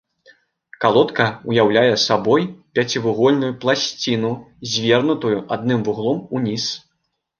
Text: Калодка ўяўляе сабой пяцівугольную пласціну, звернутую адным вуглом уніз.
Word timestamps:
Калодка 0.83 1.25
ўяўляе 1.49 1.91
сабой 2.05 2.47
пяцівугольную 2.77 3.49
пласціну, 3.65 4.33
звернутую 4.73 5.37
адным 5.57 5.79
вуглом 5.91 6.17
уніз. 6.41 6.65